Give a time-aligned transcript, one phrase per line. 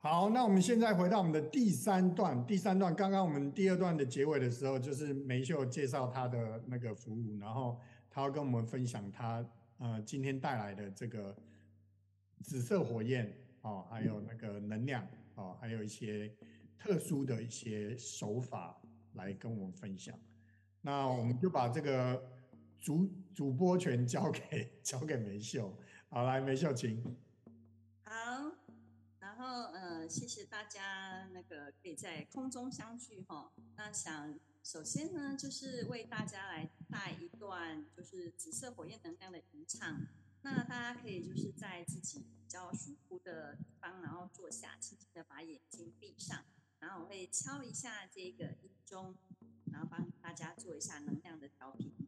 [0.00, 2.46] 好，那我们现在回到我们的第三段。
[2.46, 9.44] 第三段，刚刚我们第二段的结尾的时候，就是梅秀介绍他的那个服务，然后他要跟我们分享他
[9.78, 11.36] 呃今天带来的这个
[12.44, 16.32] 紫色火焰哦，还有那个能量哦，还有一些
[16.78, 18.80] 特殊的一些手法
[19.14, 20.16] 来跟我们分享。
[20.80, 22.22] 那我们就把这个
[22.78, 25.76] 主主播权交给 交给梅秀。
[26.08, 27.02] 好，来梅秀，请。
[30.08, 33.52] 谢谢大家，那个可以在空中相聚哈。
[33.76, 40.00] 那想首先呢，就是为大家来带一段就是紫色火焰能量的吟唱。
[40.40, 46.42] 那大家可以就是在自己比较舒服的地方，然后坐下，轻轻的把眼睛闭上，
[46.78, 49.14] 然后我会敲一下这个音钟，
[49.70, 52.07] 然后帮大家做一下能量的调频。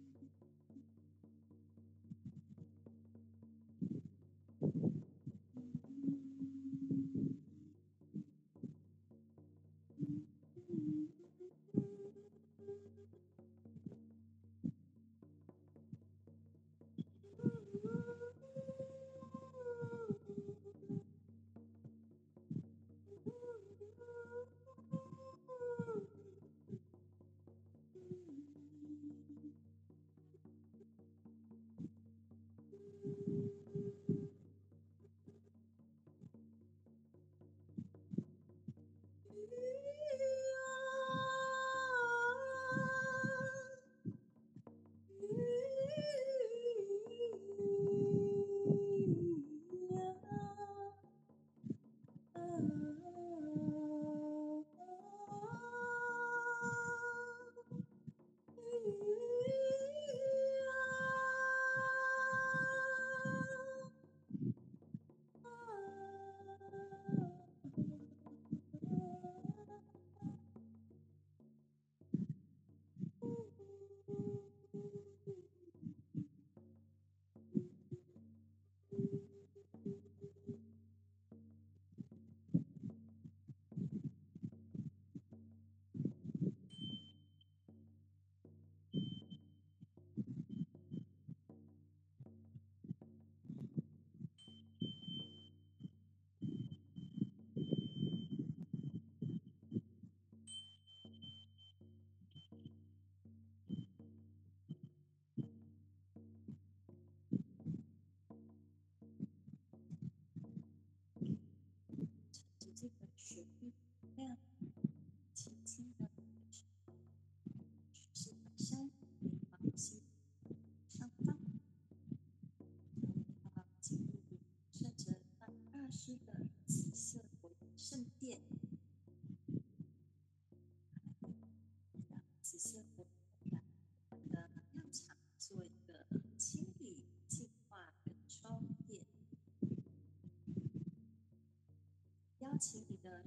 [112.81, 113.71] 这个旋律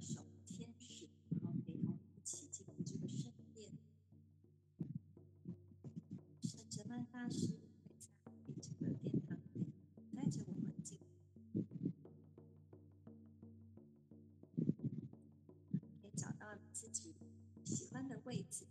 [0.01, 3.71] 守护天使，然后陪同一起进入这个圣殿。
[6.41, 7.47] 圣哲曼大师
[7.85, 8.07] 会在
[8.61, 9.73] 这个殿堂里
[10.15, 11.63] 带着我们进入，
[16.01, 17.15] 可以找到自己
[17.63, 18.65] 喜欢的位置，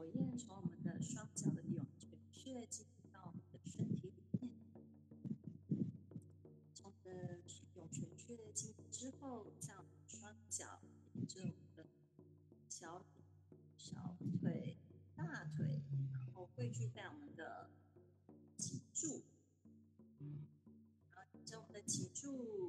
[0.00, 4.50] 火焰从我们的双脚的涌泉穴进入到我们的身体里面，
[6.74, 7.38] 从我们的
[7.74, 10.80] 涌泉穴进入之后，在我们的双脚
[11.12, 11.84] 沿着我们的
[12.70, 13.04] 小、
[13.76, 14.78] 小腿、
[15.14, 17.68] 大腿，然后汇聚在我们的
[18.56, 19.22] 脊柱，
[21.10, 22.59] 然后沿着我们的脊柱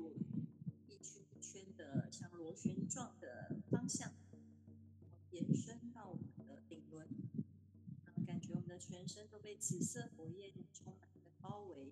[9.51, 11.92] 被紫色火焰充满的包围，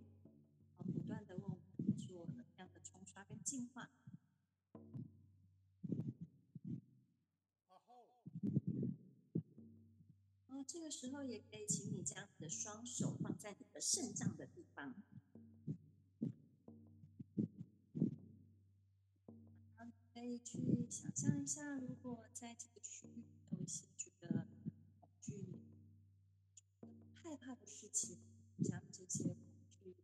[0.78, 3.90] 不断的为我们做能量的冲刷跟净化。
[10.66, 14.96] 这个时候也可以请你将你的双手放在你的肾脏的地方，
[20.14, 23.19] 可以去想象一下，如果在这个区
[27.50, 28.20] 怕的事情，
[28.64, 29.50] 将这些恐
[29.82, 29.96] 惧、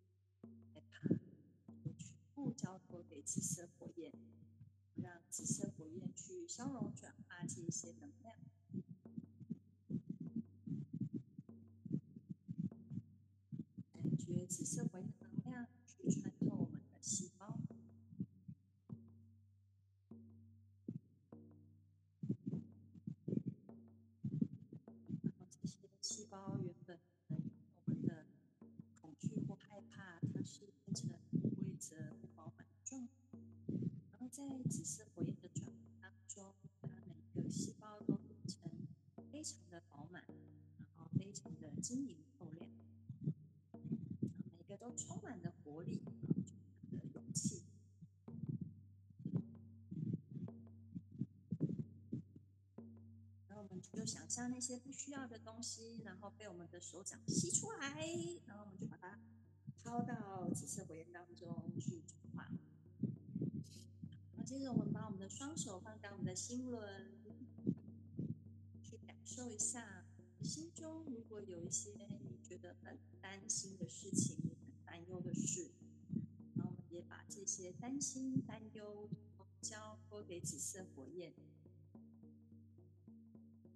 [0.73, 4.11] 害怕全部交托给紫色火焰，
[4.95, 8.11] 让紫色火焰去消融、转化这些能
[41.81, 42.69] 晶莹透亮，
[44.57, 46.13] 每个都充满了活力，充
[46.91, 47.63] 满了勇气。
[53.47, 57.89] 然后我们就想象那些不需要的东西，然后被我们的手掌吸出来，
[58.45, 59.19] 然后我们就把它
[59.83, 62.49] 抛到紫色火焰当中去转化。
[64.33, 67.11] 然后接着我们把我们的双手放在我们的心轮，
[68.83, 70.04] 去感受一下
[70.55, 71.91] 心中如果有一些
[72.23, 75.71] 你觉得很担心的事情、很担忧的事，
[76.53, 79.09] 那我们也把这些担心、担忧
[79.61, 81.33] 交托给紫色火焰。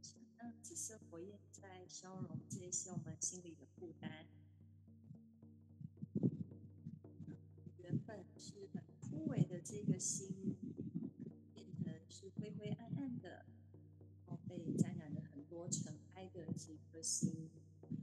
[0.02, 4.26] 想让紫色火焰在消融这些我们心里的负担。
[7.80, 10.56] 原本是很枯萎的这个心，
[11.54, 13.46] 变成是灰灰暗暗的，
[14.28, 17.50] 然后被沾染了很多尘开的这颗心，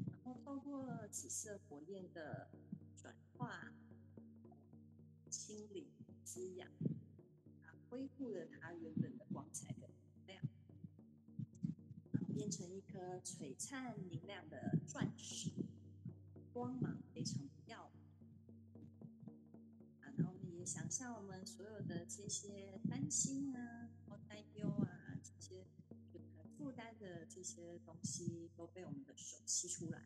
[0.09, 2.49] 然后透过紫色火焰的
[2.97, 3.71] 转化、
[5.29, 5.93] 清理、
[6.25, 6.67] 滋养，
[7.63, 10.43] 啊恢复了它原本的光彩跟能量。
[12.11, 15.51] 然后变成一颗璀璨明亮的钻石，
[16.55, 18.03] 光芒非常耀眼。
[20.01, 23.86] 啊，然后我们也想象我们所有的这些担心啊、
[27.07, 30.03] 的这些东西，都被我们的手吸出来，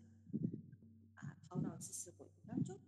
[1.15, 2.79] 把它抛到紫色火焰当中。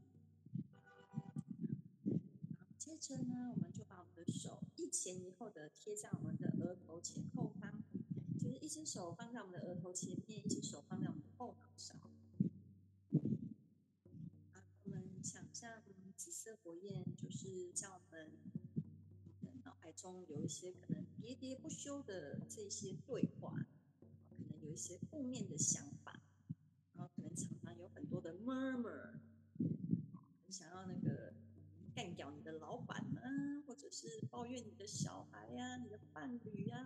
[2.78, 7.82] 接着呢，我们就把我们的手一前一后的贴在我们的额头前后方，
[8.38, 11.94] 就是一只手放在我们的额头前面，一只手放在我们的后脑勺。
[14.84, 15.82] 我们想象
[16.16, 18.30] 紫色火焰就是叫我们
[19.40, 23.61] 的脑海中有一些可能喋喋不休的这些对话，
[24.72, 26.18] 一些负面的想法，
[26.94, 29.18] 然后可能常常有很多的 murmur，
[29.58, 31.34] 很想要那个
[31.94, 36.78] 干掉你的老板啊，或者是抱怨你的小孩呀、你的伴侣呀、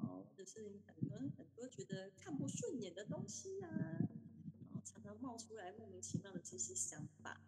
[0.00, 7.40] 哦，哦，或者是很多很多觉得看不顺眼的东西啊，然后常常冒出来莫名其妙的这些想法，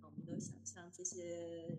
[0.00, 1.78] 我们都想象这些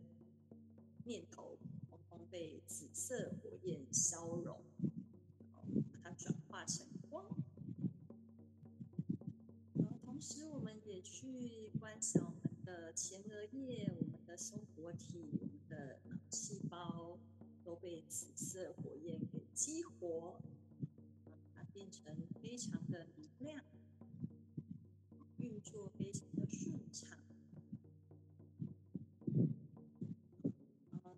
[1.06, 1.58] 念头
[1.90, 4.62] 通通被紫色火焰消融，
[5.92, 6.86] 把它转化成
[10.20, 17.18] 同时，我们也去观想我们的前额叶、我们的松果体、我们的脑细胞。
[17.64, 20.42] 都被紫色火焰给激活，
[21.54, 22.04] 它变成
[22.42, 23.64] 非常的明亮，
[25.38, 27.08] 运作非常的顺畅，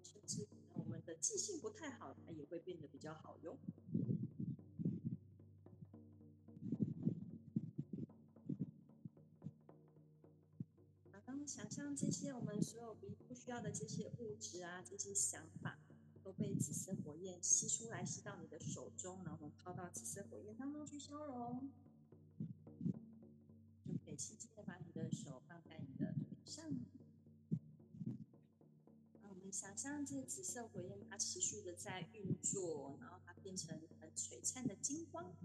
[0.03, 3.57] 甚至我们的记性不太好，它也会变得比较好用。
[11.47, 15.79] 想象这些我们所有不不需要的这些物质啊，这些想法。
[16.23, 21.71] 都被紫色火焰吸出来，吸到你的手中，然后抛到紫色火焰当中去消融。
[23.83, 26.63] 就可以轻轻的把你的手放在你的腿上。
[29.19, 35.35] 那我们想象这紫色火焰它持续的在运作，然后它变成很璀璨的金光，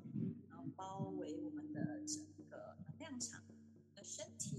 [0.46, 3.42] 然后包围我们的整个能量场、
[3.94, 4.55] 的身体、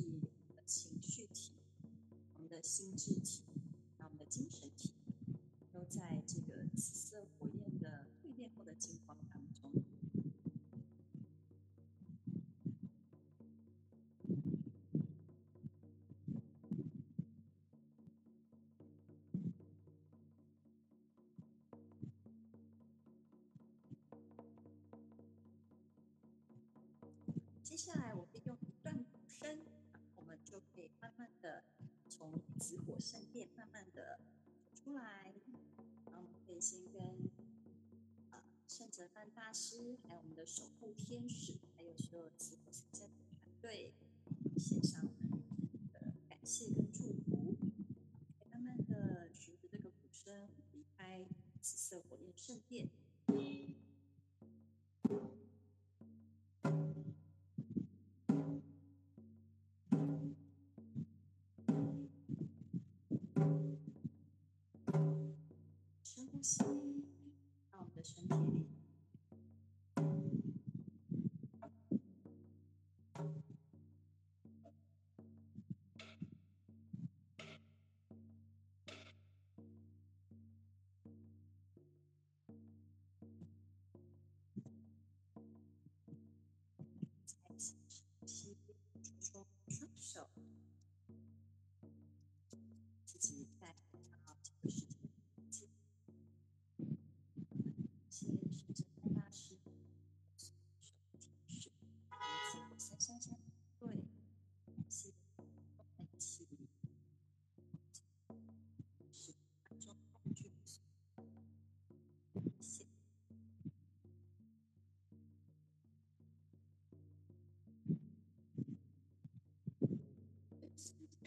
[2.58, 3.44] 的心智体、
[4.00, 4.68] 那我们的精神
[32.60, 34.20] 紫火圣殿慢慢的
[34.74, 35.34] 出来。
[36.06, 37.02] 然后我们可以先跟
[38.32, 43.94] 呃圣哲范大师，还有我们的守护天使，还有所有慈父慈圣团队，
[44.58, 45.44] 献上我们
[45.94, 47.56] 的感谢跟祝福。
[48.50, 51.26] 慢慢的循着这个鼓声离开
[51.62, 52.90] 紫色火焰圣殿。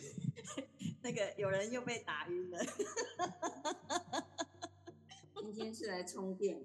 [1.03, 2.59] 那个有人又被打晕了，
[5.35, 6.63] 今天是来充电，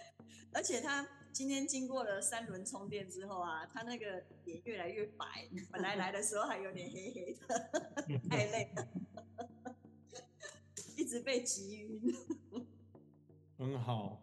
[0.52, 8.88] 而且他今天经过了三轮充电之后啊，他那个脸越来越白，本来来的时候还有点黑黑的，太累了，
[10.96, 12.14] 一直被急晕。
[13.56, 14.22] 很好，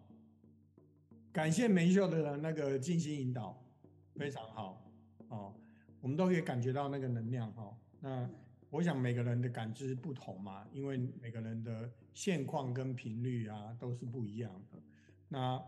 [1.34, 3.62] 感谢梅秀的那个静心引导，
[4.15, 4.81] 非常好
[5.27, 5.53] 哦，
[6.01, 7.84] 我们都可以感觉到那个能量哈，那。
[8.75, 14.77] 我想每个人的感知不同嘛，因为每个人的现况跟频率啊都是不一样的。
[15.29, 15.63] 那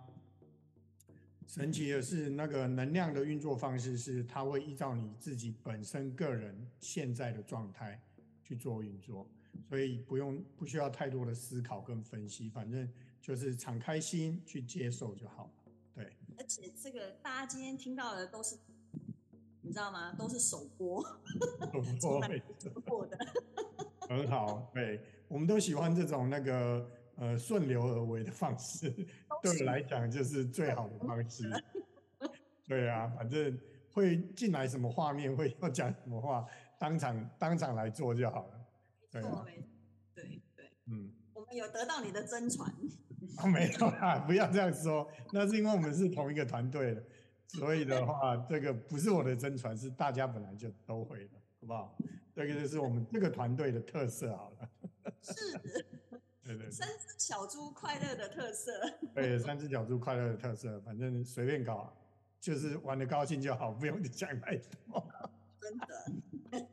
[1.48, 7.98] 神奇的是，那个能量的运作方式是，它会依照你自己本身个人现在的状态
[8.44, 9.26] 去做运作，
[9.70, 15.72] 所以不用不需要太多的思考跟分析，反正就是敞开心去接受就好了。
[15.96, 16.12] 对。
[16.38, 18.58] 而且这个大家今天听到的都是。
[19.68, 20.14] 你知道吗？
[20.18, 21.04] 都是首播，
[22.00, 22.10] 首
[22.86, 23.18] 播的，
[24.08, 24.72] 很好。
[24.74, 28.90] 对，我们都喜欢这种那个呃顺流而为的方式，
[29.44, 31.52] 对我来讲就是最好的方式。
[32.66, 33.60] 对啊，反正
[33.92, 36.46] 会进来什么画面，会要讲什么话，
[36.80, 38.66] 当场当场来做就好了。
[39.12, 39.22] 对，
[40.16, 42.74] 对对，嗯，我们有得到你的真传。
[43.52, 47.04] 没有啦，不要这样说，那是因为我们是同一个团队的。
[47.60, 51.98] 所以的话，这个不是我的真传，是大家本来就都会的，好不好？
[52.36, 54.70] 这个就是我们这个团队的特色，好了。
[55.22, 55.34] 是。
[56.44, 58.72] 对对三只小猪快乐的特色。
[59.14, 61.94] 对，三只小猪快乐的特色，反正随便搞，
[62.40, 65.06] 就是玩的高兴就好，不用想太多，
[65.60, 65.88] 真的，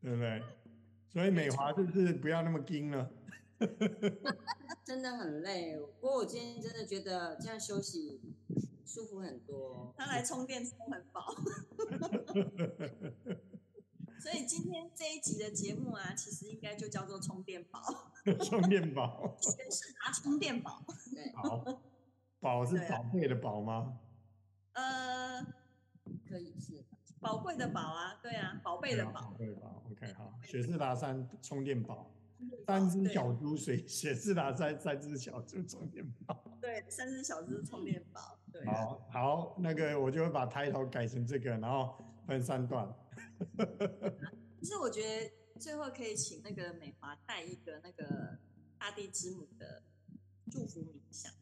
[0.00, 0.42] 对不对？
[1.10, 3.10] 所以美华是不是不要那么硬了？
[4.82, 5.76] 真的很累。
[6.00, 8.20] 不过我今天真的觉得这样休息
[8.86, 9.94] 舒服很多。
[9.98, 11.34] 他来充电充很饱。
[14.20, 17.80] 所以今天这一集的节目啊，其实应该就叫做充电宝。
[18.44, 20.82] 充电宝，全是拿充电宝。
[21.14, 21.82] 对，好，
[22.40, 23.98] 宝是宝贝的宝吗？
[24.72, 25.44] 呃，
[26.28, 26.84] 可以是。
[27.20, 29.12] 宝贵的宝啊，对啊，宝贝的宝。
[29.12, 32.14] 宝贝的宝，OK，好，雪士达三充电宝，
[32.66, 36.44] 三只小猪水，雪士达三三只小猪充电宝。
[36.60, 38.33] 对，三只小猪充电宝。
[38.54, 42.88] 对，好好，那个我就会把抬头改成这个，然后分三段。
[44.62, 48.38] 其实我觉得最后可以请那个美华带一个那个
[48.78, 49.82] 大地之母的
[50.52, 51.32] 祝福冥想。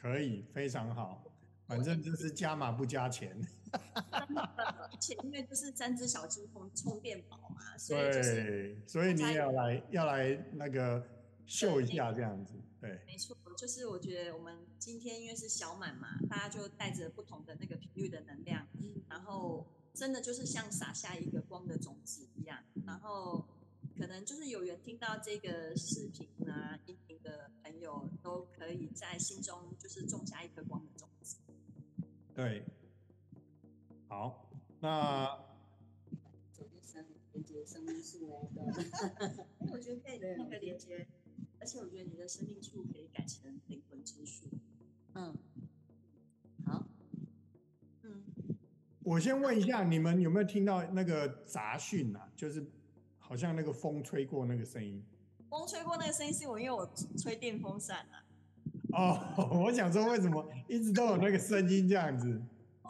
[0.00, 1.22] 可以，非常好，
[1.66, 3.36] 反正就是加码不加钱。
[3.72, 11.06] 而且因为就是三只小猪充充电宝嘛，所以就是对，所以你也要来要来那个
[11.44, 18.66] 秀一下这样子，对，没错，就是我觉得我们今天因为是小满嘛，大家就带着不同的那个频率的能量，
[19.08, 19.64] 然后
[19.94, 23.46] 真的就是像撒下一个光的种子一样，然后
[23.96, 31.36] 可能就是有缘听到这个视频啊、音频的朋友，都可以在心中就是种下一颗光的种子。
[32.34, 32.64] 对，
[34.08, 35.38] 好，那
[36.50, 39.46] 走第三连接生命树那个。
[39.70, 41.06] 我觉得可以那个连接，
[41.62, 44.46] 而且我觉得你的生命树可以改成灵魂之树。
[45.14, 45.32] 嗯，
[46.66, 46.84] 好，
[48.02, 48.24] 嗯，
[49.04, 52.28] 我先问一下，你们有没有听到那个杂讯啊？
[52.34, 52.66] 就是
[53.20, 55.00] 好像那个风吹过那个声音。
[55.48, 58.26] 风吹过那个声音是我因为我吹电风扇啊。
[58.92, 62.42] 哦， 我想说为什么一直都有那个声音这样子？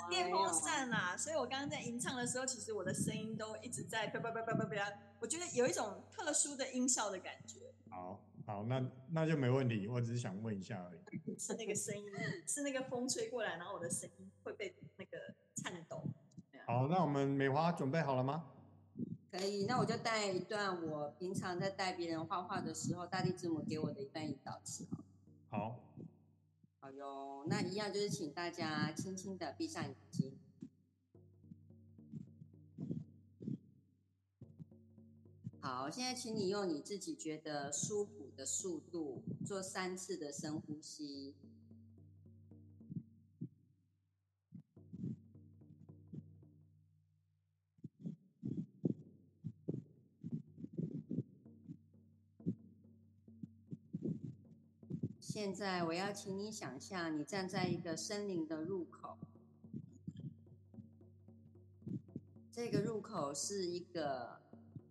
[0.09, 4.75] 电风扇啦，所以我刚刚在吟唱的时候，其实我的声音都一直在叭叭叭叭叭叭，
[5.21, 7.61] 我觉得有一种特殊的音效的感觉。
[7.89, 11.01] 好，好，那那就没问题，我只是想问一下而已。
[11.39, 12.05] 是那个声音，
[12.47, 16.05] 是那个风吹过来，然后我的声音会被那个颤抖。
[16.67, 18.51] 好，那我们美华准备好了吗？
[19.31, 19.65] 可以。
[19.67, 24.87] 那我就带一段我平常在带别人画画的时候，大地之母给我的一段引导词。
[25.49, 25.81] 好。
[26.81, 30.37] 好哟，那一样就是请大家轻轻的闭上眼睛。
[35.61, 41.35] 好，现在请你用你自己觉得舒服的速度做三次的深呼吸。
[55.21, 59.17] 现在我要请你想象，你站在一个森林的入口，
[62.53, 64.41] 这个入口是一个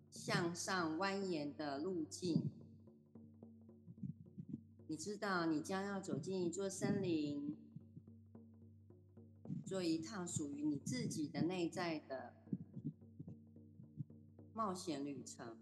[0.10, 2.50] 向上蜿蜒的路径。
[5.02, 7.58] 知道，你将要走进一座森林，
[9.66, 12.36] 做一趟属于你自己的内在的
[14.54, 15.58] 冒险旅程。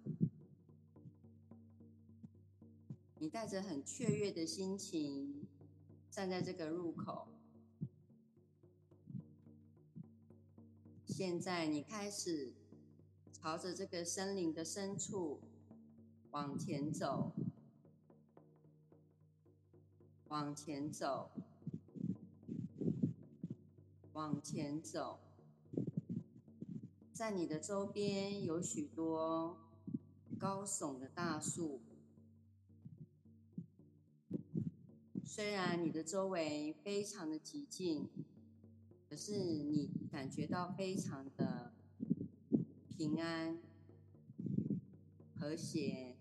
[3.18, 5.48] 你带着很雀跃的心情
[6.12, 7.30] 站在这个入口。
[11.06, 12.52] 现在你开始
[13.32, 15.40] 朝着这个森林的深处
[16.32, 17.32] 往前走，
[20.30, 21.32] 往前走，
[24.14, 25.20] 往前走。
[27.12, 29.58] 在你的周边有许多
[30.38, 31.82] 高耸的大树。
[35.26, 38.08] 虽然你的周围非常的寂静，
[39.10, 41.74] 可是你感觉到非常的
[42.88, 43.58] 平安、
[45.34, 46.19] 和谐。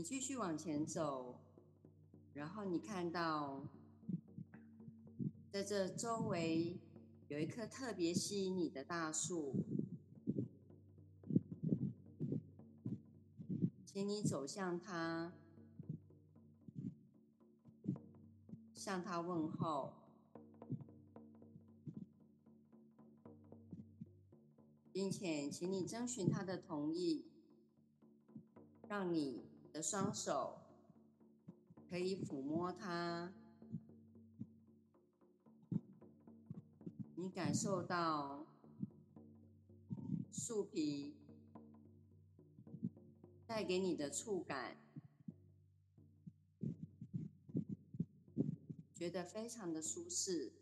[0.00, 1.38] 你继续往前走，
[2.32, 3.62] 然后你看到，
[5.52, 6.78] 在这周围
[7.28, 9.54] 有一棵特别吸引你的大树。
[13.84, 15.34] 请你走向他，
[18.72, 19.92] 向他问候，
[24.90, 27.26] 并且请你征询他的同意，
[28.88, 30.58] 让你的双手
[31.88, 33.32] 可以抚摸它，
[37.16, 38.46] 你感受到
[40.32, 41.14] 树皮
[43.46, 44.76] 带给你的触感，
[48.94, 50.52] 觉得非常的舒适。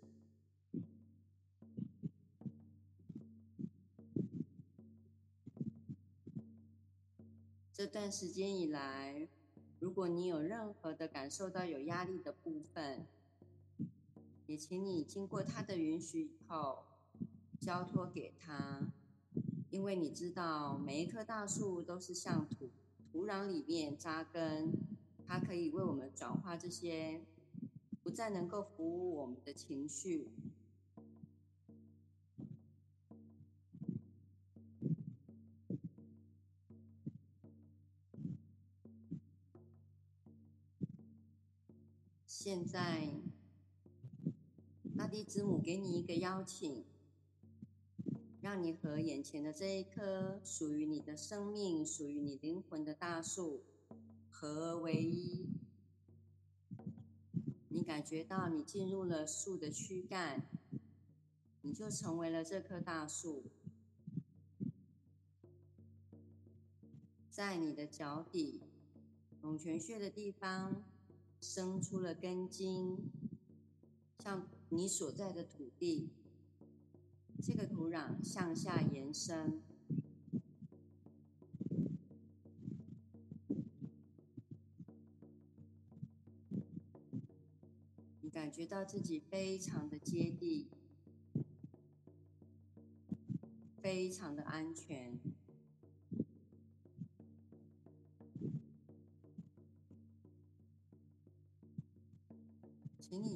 [7.79, 9.29] 这段时间以来，
[9.79, 13.07] 如果你有任何的感受到有压力的部分，
[14.49, 16.87] 也请你经过他的允许以后，
[17.61, 18.81] 交托给他，
[19.71, 22.69] 因为你知道每一棵大树都是向土
[23.12, 24.73] 土壤里面扎根，
[25.25, 27.21] 它可以为我们转化这些
[28.03, 30.33] 不再能够服务我们的情绪。
[42.49, 43.11] 现在，
[44.97, 46.83] 大地之母给你一个邀请，
[48.41, 53.65] 让你和眼前的这一棵属于你的生命、属于你灵魂的大树
[54.31, 55.51] 合而为一。
[57.69, 60.47] 你感觉到你进入了树的躯干，
[61.61, 63.45] 你就成为了这棵大树。
[67.29, 68.63] 在你的脚底
[69.43, 70.83] 涌泉穴的地方。
[71.40, 73.11] 生出了根茎，
[74.22, 76.11] 像你所在的土地，
[77.42, 79.62] 这个土壤向下延伸，
[88.20, 90.68] 你感觉到自己非常的接地，
[93.81, 95.18] 非常的安全。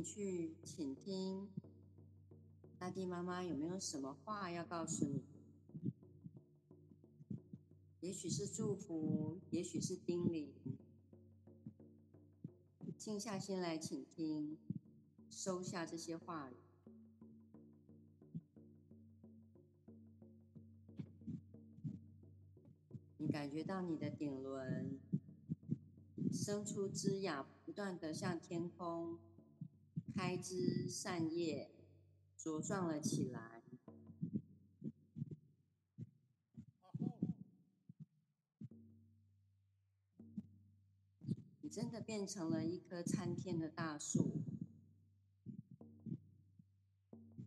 [0.02, 1.48] 去倾听，
[2.78, 5.22] 大地妈妈有没有什么话要告诉你？
[8.00, 10.48] 也许是祝福，也许是叮咛。
[12.98, 14.58] 静下心来倾听，
[15.30, 16.54] 收下这些话语。
[23.18, 24.98] 你感觉到你的顶轮
[26.32, 29.18] 生出枝桠，不断的向天空。
[30.14, 31.70] 开枝散叶，
[32.38, 33.62] 茁壮了起来。
[41.60, 44.42] 你真的变成了一棵参天的大树。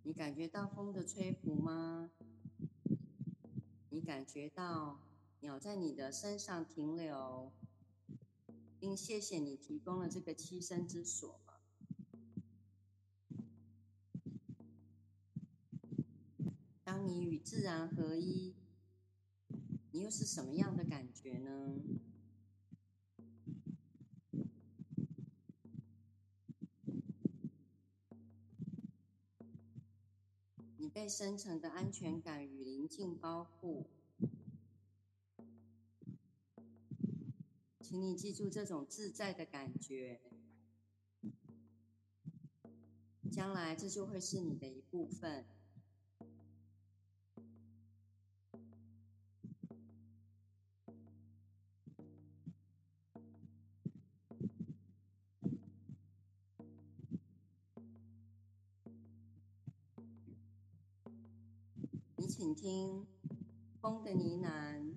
[0.04, 2.12] 你感觉到风的吹拂吗？
[3.90, 5.00] 你感觉到
[5.42, 7.54] 鸟在你的身上停留，
[8.80, 11.45] 并谢谢你提供了这个栖身之所。
[17.46, 18.56] 自然合一，
[19.92, 21.80] 你又是什么样的感觉呢？
[30.78, 33.86] 你被深层的安全感与宁静包覆，
[37.80, 40.20] 请你记住这种自在的感觉，
[43.32, 45.46] 将来这就会是你的一部分。
[64.16, 64.94] 呢喃，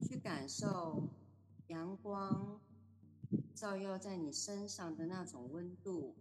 [0.00, 1.08] 去感受
[1.68, 2.60] 阳光
[3.54, 6.14] 照耀在你身上的那种温度。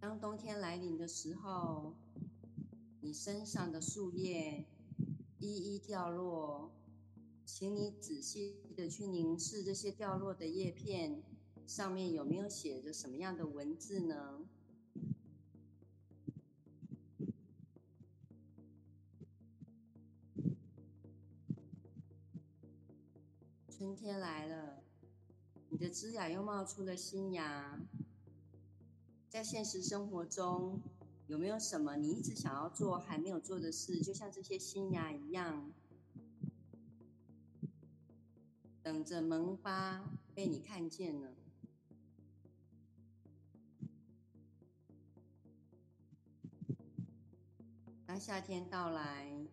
[0.00, 1.94] 当冬天来临的时候，
[3.00, 4.66] 你身上的树叶
[5.38, 6.72] 一一掉落，
[7.46, 11.22] 请你仔细的去凝视这些掉落的叶片。
[11.66, 14.40] 上面有没有写着什么样的文字呢？
[23.70, 24.82] 春天来了，
[25.70, 27.80] 你的枝芽又冒出了新芽。
[29.28, 30.80] 在现实生活中，
[31.26, 34.00] 有没有什么你一直想要做还没有做的事？
[34.00, 35.72] 就像这些新芽一样，
[38.82, 41.34] 等着萌发，被你看见呢。
[48.24, 49.48] 夏天到来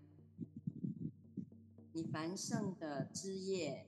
[1.91, 3.87] 你繁盛的枝叶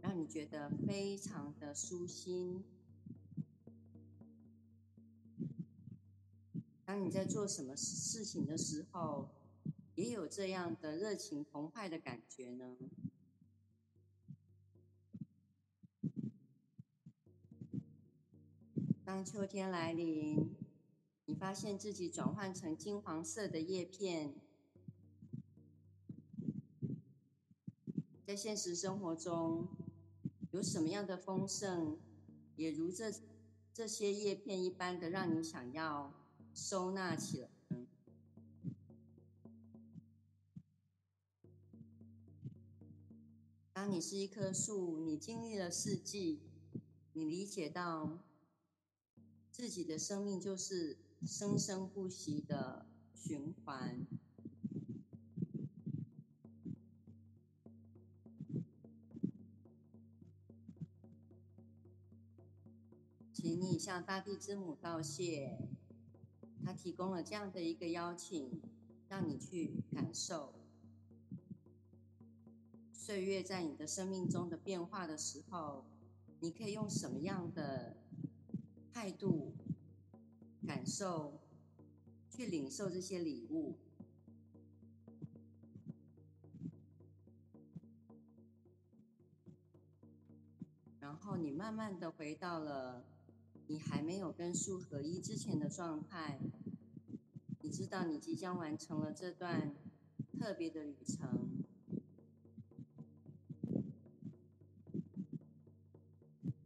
[0.00, 2.62] 让你觉得非常的舒心。
[6.84, 9.28] 当你在做什么事情的时候
[9.96, 12.76] 也有这样的热情澎湃的感觉呢？
[19.04, 20.54] 当秋天来临
[21.32, 24.34] 你发现自己转换成金黄色的叶片，
[28.26, 29.66] 在现实生活中
[30.50, 31.96] 有什么样的丰盛，
[32.56, 33.10] 也如这
[33.72, 36.12] 这些叶片一般的，让你想要
[36.52, 37.48] 收纳起来？
[43.72, 46.42] 当你是一棵树，你经历了四季，
[47.14, 48.18] 你理解到。
[49.54, 54.06] 自己的生命就是生生不息的循环，
[63.32, 65.58] 请你向大地之母道谢，
[66.64, 68.60] 他提供了这样的一个邀请，
[69.08, 70.52] 让你去感受
[72.92, 75.84] 岁月在你的生命中的变化的时候，
[76.40, 77.96] 你可以用什么样的？
[78.94, 79.54] 态度、
[80.66, 81.40] 感受，
[82.30, 83.76] 去领受这些礼物，
[91.00, 93.04] 然后你慢慢的回到了
[93.66, 96.38] 你还没有跟树合一之前的状态。
[97.60, 99.74] 你知道你即将完成了这段
[100.38, 101.48] 特别的旅程。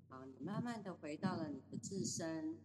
[0.08, 2.56] 好，你慢慢的回到了你的自身，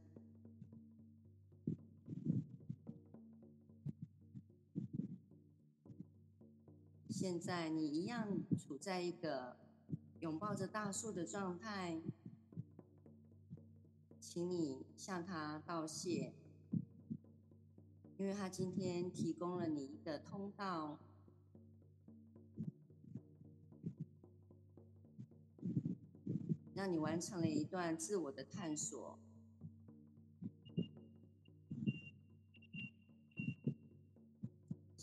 [7.21, 9.55] 现在你一样处在一个
[10.21, 12.01] 拥抱着大树的状态，
[14.19, 16.33] 请你向他道谢，
[18.17, 20.97] 因为他今天提供了你一个通道。
[26.73, 29.19] 让你完成了一段自我的探索。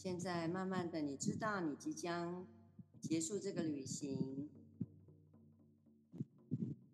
[0.09, 2.47] 现在慢慢的，你知道你即将
[2.99, 4.49] 结束这个旅行，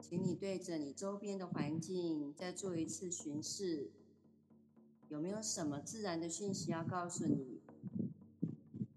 [0.01, 3.93] 请你对着你周边的环境再做一次巡视，
[5.09, 7.63] 有没有什么自然的讯息要告诉你？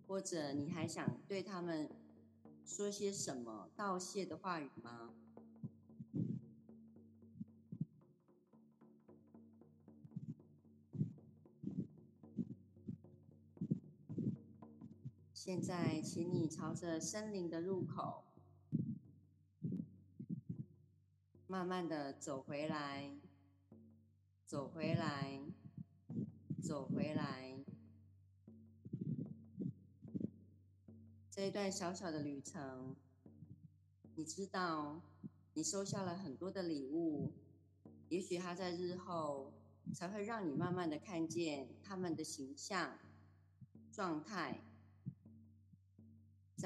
[0.08, 1.88] 或者你还想对他们
[2.66, 5.14] 说些什么道谢的话语吗？
[15.48, 18.26] 现在，请你朝着森林的入口，
[21.48, 23.10] 慢慢的走回来，
[24.46, 25.40] 走回来，
[26.62, 27.64] 走回来。
[31.32, 32.94] 这一段小小的旅程，
[34.16, 35.02] 你知道，
[35.54, 37.32] 你收下了很多的礼物，
[38.10, 39.54] 也许它在日后
[39.94, 43.00] 才会让你慢慢的看见他们的形象、
[43.94, 44.67] 状态。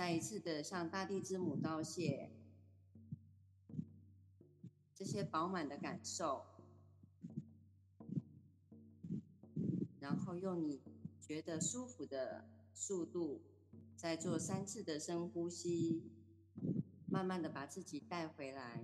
[0.01, 2.31] 再一次的向大地之母道谢，
[4.95, 6.43] 这些饱满的感受，
[9.99, 10.81] 然后用你
[11.21, 13.43] 觉得舒服的速度，
[13.95, 16.01] 再做三次的深呼吸，
[17.05, 18.81] 慢慢的把自己带回来。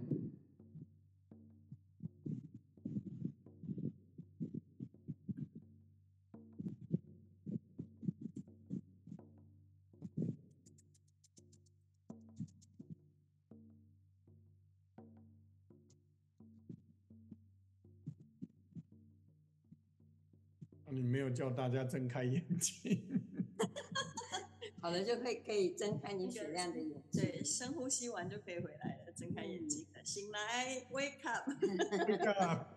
[21.29, 23.21] 叫大家睁开眼睛，
[24.81, 27.21] 好了，就可以可以睁开你雪亮的眼睛。
[27.23, 32.67] 对，深呼吸完就可以回来了，睁开眼睛了，醒来，wake up，wake up，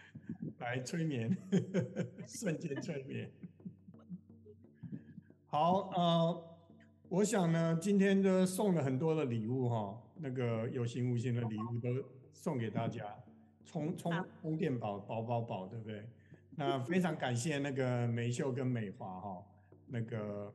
[0.58, 1.36] 来催眠，
[2.26, 3.30] 瞬间催眠。
[5.46, 6.56] 好，呃，
[7.10, 11.88] 我想呢，今天都送了很多的礼物哈，那个有形无形的礼物都
[12.32, 13.14] 送给大家，
[13.66, 14.10] 充充
[14.40, 16.08] 充电宝宝宝宝，对不对？
[16.56, 19.44] 那非常感谢那个梅秀跟美华哈，
[19.86, 20.54] 那个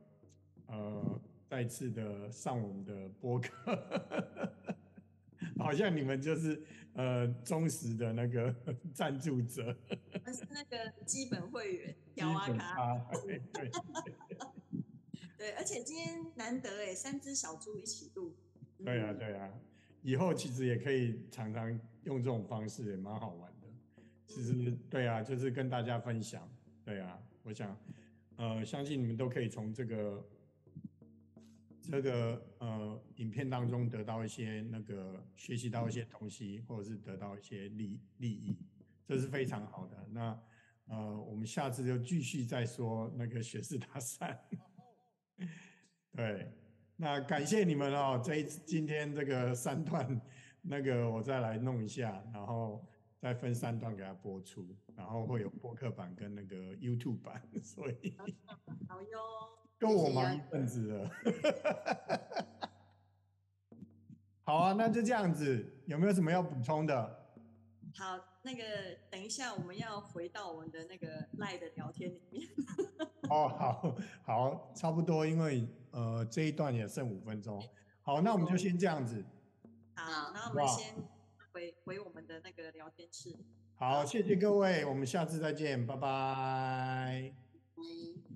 [0.66, 3.52] 呃再次的上我们的播客，
[5.58, 6.62] 好像你们就是
[6.94, 8.54] 呃忠实的那个
[8.94, 9.76] 赞助者。
[10.24, 13.04] 我是那个基本会员，条阿卡。
[13.24, 13.70] 对对。
[15.38, 18.34] 对，而且今天难得哎，三只小猪一起录。
[18.84, 19.48] 对啊对啊，
[20.02, 21.70] 以后其实也可以常常
[22.02, 23.47] 用这种方式，也蛮好玩。
[24.28, 26.48] 其实对啊，就是跟大家分享，
[26.84, 27.18] 对啊。
[27.42, 27.76] 我想，
[28.36, 30.28] 呃，相信你们都可以从这个
[31.80, 38.58] 这个呃影片当中得到一些那个学习到一些东西，或者是得到一些利利益，
[39.06, 40.06] 这是非常好的。
[40.12, 40.38] 那
[40.88, 44.38] 呃，我们下次就继续再说那个学士大赛。
[46.12, 46.52] 对，
[46.96, 50.20] 那感谢你们哦，这今天这个三段，
[50.60, 52.86] 那个我再来弄一下，然后
[53.20, 58.16] 再分三段给它播出，然后会有播客版跟那个 YouTube 版， 所以
[58.88, 59.18] 好哟。
[59.80, 61.10] 够我忙一阵子了。
[64.42, 67.32] 好啊，那就这样子，有没有什么要补充的？
[67.94, 68.64] 好，那个
[69.08, 72.48] 等一下我们要回到我们的那个赖的聊天里面。
[73.30, 77.62] 哦，好好，差不多，因为呃这一段也剩五分钟。
[78.02, 79.24] 好，那我们就先这样子。
[79.94, 80.94] 好，那我们先
[81.58, 83.34] 回回我们的那个聊天室。
[83.74, 87.34] 好，谢谢各位，我们下次再见，拜拜。
[87.76, 88.27] 嗯。